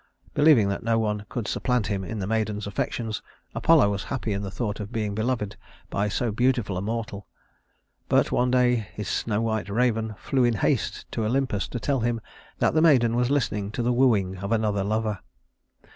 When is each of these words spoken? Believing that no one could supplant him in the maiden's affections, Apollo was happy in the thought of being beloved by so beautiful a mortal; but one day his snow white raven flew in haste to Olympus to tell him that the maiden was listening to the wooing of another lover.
Believing 0.33 0.67
that 0.69 0.81
no 0.81 0.97
one 0.97 1.27
could 1.29 1.47
supplant 1.47 1.85
him 1.85 2.03
in 2.03 2.17
the 2.17 2.25
maiden's 2.25 2.65
affections, 2.65 3.21
Apollo 3.53 3.91
was 3.91 4.03
happy 4.05 4.33
in 4.33 4.41
the 4.41 4.49
thought 4.49 4.79
of 4.79 4.91
being 4.91 5.13
beloved 5.13 5.57
by 5.91 6.09
so 6.09 6.31
beautiful 6.31 6.75
a 6.75 6.81
mortal; 6.81 7.27
but 8.09 8.31
one 8.31 8.49
day 8.49 8.87
his 8.95 9.07
snow 9.07 9.43
white 9.43 9.69
raven 9.69 10.15
flew 10.17 10.43
in 10.43 10.55
haste 10.55 11.05
to 11.11 11.23
Olympus 11.23 11.67
to 11.67 11.79
tell 11.79 11.99
him 11.99 12.19
that 12.57 12.73
the 12.73 12.81
maiden 12.81 13.15
was 13.15 13.29
listening 13.29 13.69
to 13.73 13.83
the 13.83 13.93
wooing 13.93 14.39
of 14.39 14.51
another 14.51 14.83
lover. 14.83 15.19